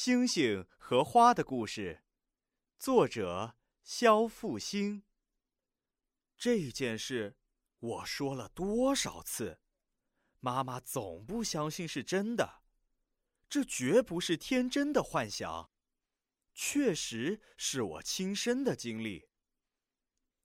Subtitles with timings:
[0.00, 2.04] 星星和花的故事，
[2.78, 5.02] 作者肖复兴。
[6.36, 7.36] 这件事
[7.80, 9.58] 我说了多少次，
[10.38, 12.62] 妈妈总不相信是真的。
[13.48, 15.72] 这绝不是天真的幻想，
[16.54, 19.28] 确实是我亲身的经历。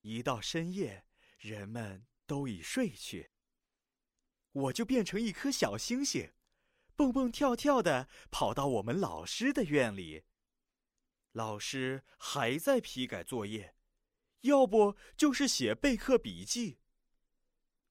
[0.02, 1.06] 一到深夜，
[1.38, 3.30] 人们都已睡去，
[4.52, 6.34] 我就变成一颗小星星。
[6.96, 10.24] 蹦蹦跳跳的跑到我们老师的院里。
[11.32, 13.76] 老师还在批改作业，
[14.42, 16.80] 要不就是写备课笔记。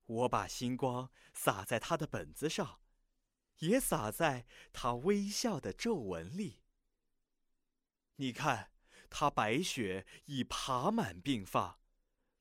[0.07, 2.81] 我把星光洒在他的本子上，
[3.59, 6.61] 也洒在他微笑的皱纹里。
[8.17, 8.71] 你看，
[9.11, 11.81] 他白雪已爬满鬓发，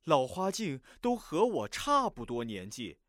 [0.03, 2.99] 老花镜都和我差不多年纪。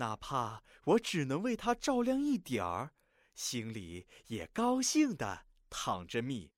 [0.00, 2.94] 哪怕我只能为他照亮一点儿，
[3.34, 6.52] 心里也高兴的淌着蜜。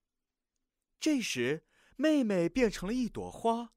[1.00, 1.66] 这时，
[1.97, 3.72] 妹妹变成了一朵花，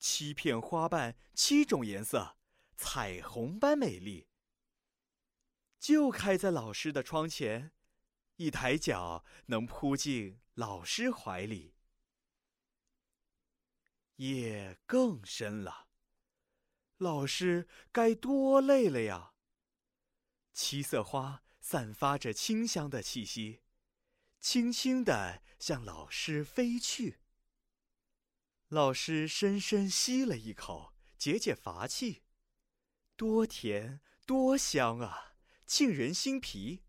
[0.00, 2.36] 七片花瓣，七种颜色，
[2.76, 4.28] 彩虹般美丽。
[5.78, 7.70] 就开在老师的窗前，
[8.34, 11.76] 一抬脚能扑进老师怀里。
[14.16, 15.87] 夜更深了。
[16.98, 19.32] 老师该多累了呀！
[20.52, 23.62] 七色花散发着清香的气息，
[24.40, 27.20] 轻轻地向老师飞去。
[28.66, 32.24] 老师深深吸了一口，解解乏气。
[33.16, 35.34] 多甜，多香啊，
[35.66, 36.82] 沁人心脾。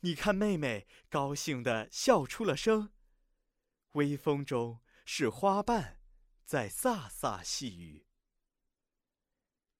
[0.00, 2.90] 你看，妹妹高兴地笑出了声。
[3.92, 6.00] 微风中，是花瓣
[6.46, 8.07] 在飒飒细语。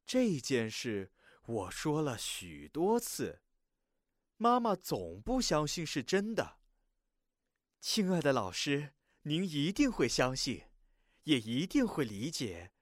[0.09, 1.12] 这件事
[1.45, 3.42] 我说了许多次，
[4.39, 6.61] 妈妈总不相信是真的。
[7.78, 10.64] 亲爱的老师，您一定会相信，
[11.25, 12.73] 也一定会理解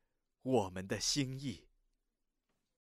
[0.43, 1.66] 我们的心意。